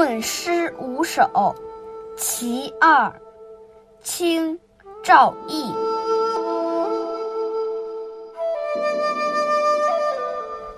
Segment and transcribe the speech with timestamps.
[0.00, 1.22] 论诗五首·
[2.16, 3.12] 其二，
[4.02, 4.56] 清·
[5.04, 5.70] 赵翼。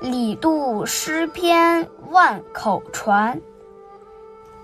[0.00, 3.40] 李杜诗篇万口传，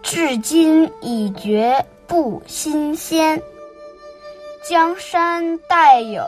[0.03, 3.41] 至今已觉不新鲜。
[4.69, 6.25] 江山代有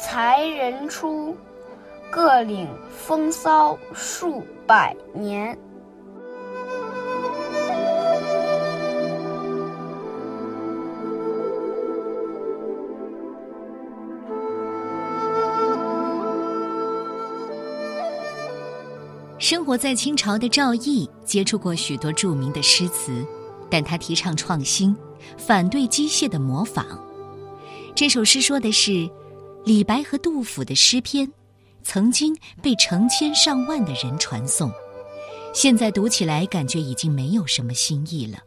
[0.00, 1.36] 才人出，
[2.12, 5.58] 各领风骚数百年。
[19.52, 23.22] 生活在清朝的赵翼接触过许多著名的诗词，
[23.70, 24.96] 但他提倡创新，
[25.36, 26.86] 反对机械的模仿。
[27.94, 29.06] 这首诗说的是
[29.62, 31.30] 李白和杜甫的诗篇，
[31.82, 34.72] 曾经被成千上万的人传颂，
[35.52, 38.38] 现在读起来感觉已经没有什么新意了。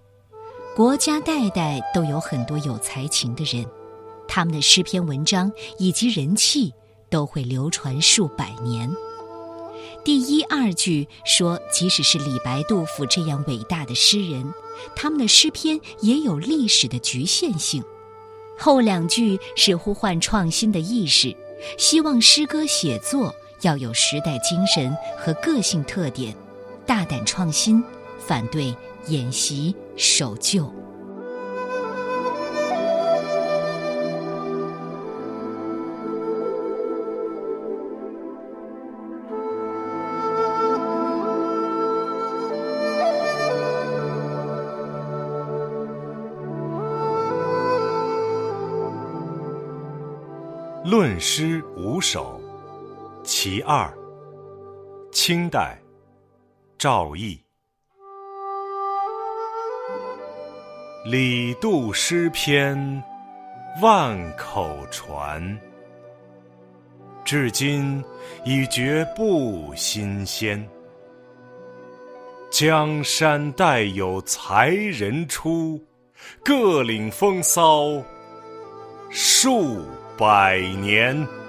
[0.76, 3.64] 国家代代都有很多有才情的人，
[4.28, 6.74] 他们的诗篇文章以及人气
[7.12, 8.92] 都会流传数百年。
[10.06, 14.54] 第一二句说，即使是李白、杜甫这样伟大的诗人，
[14.96, 17.84] 他们的诗篇也有历史的局限性。
[18.56, 21.36] 后两句是呼唤创新的意识，
[21.80, 26.36] 希望诗歌写作要有时代精神和个性特点，
[26.86, 27.84] 大胆创新，
[28.20, 28.76] 反对
[29.08, 30.72] 演习守旧。
[50.86, 52.40] 论诗五首，
[53.24, 53.92] 其二。
[55.12, 55.82] 清代，
[56.78, 57.42] 赵翼。
[61.04, 63.04] 李杜诗篇，
[63.82, 65.60] 万口传。
[67.24, 68.04] 至今
[68.44, 70.64] 已绝不新鲜。
[72.52, 75.84] 江山代有才人出，
[76.44, 77.88] 各领风骚
[79.10, 79.84] 数。
[80.18, 81.45] 百年。